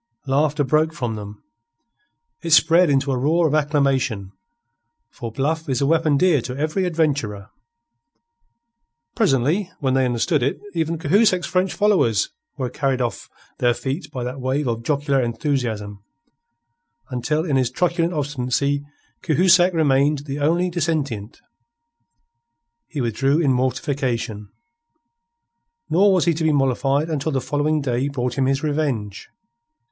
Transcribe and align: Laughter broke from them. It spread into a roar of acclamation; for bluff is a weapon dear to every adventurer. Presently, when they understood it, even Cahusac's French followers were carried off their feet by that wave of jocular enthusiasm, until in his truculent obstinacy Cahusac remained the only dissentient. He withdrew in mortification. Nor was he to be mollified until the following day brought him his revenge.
Laughter 0.25 0.63
broke 0.63 0.93
from 0.95 1.13
them. 1.13 1.43
It 2.41 2.49
spread 2.53 2.89
into 2.89 3.11
a 3.11 3.17
roar 3.19 3.45
of 3.47 3.53
acclamation; 3.53 4.31
for 5.11 5.31
bluff 5.31 5.69
is 5.69 5.79
a 5.79 5.85
weapon 5.85 6.17
dear 6.17 6.41
to 6.41 6.57
every 6.57 6.85
adventurer. 6.85 7.51
Presently, 9.15 9.69
when 9.79 9.93
they 9.93 10.03
understood 10.07 10.41
it, 10.41 10.59
even 10.73 10.97
Cahusac's 10.97 11.45
French 11.45 11.75
followers 11.75 12.29
were 12.57 12.67
carried 12.71 12.99
off 12.99 13.29
their 13.59 13.75
feet 13.75 14.09
by 14.11 14.23
that 14.23 14.41
wave 14.41 14.65
of 14.67 14.81
jocular 14.81 15.21
enthusiasm, 15.21 16.03
until 17.11 17.45
in 17.45 17.55
his 17.55 17.69
truculent 17.69 18.11
obstinacy 18.11 18.83
Cahusac 19.21 19.71
remained 19.71 20.25
the 20.25 20.39
only 20.39 20.71
dissentient. 20.71 21.39
He 22.87 23.01
withdrew 23.01 23.39
in 23.39 23.53
mortification. 23.53 24.49
Nor 25.91 26.11
was 26.11 26.25
he 26.25 26.33
to 26.33 26.43
be 26.43 26.51
mollified 26.51 27.07
until 27.07 27.31
the 27.31 27.39
following 27.39 27.81
day 27.81 28.07
brought 28.07 28.35
him 28.39 28.47
his 28.47 28.63
revenge. 28.63 29.29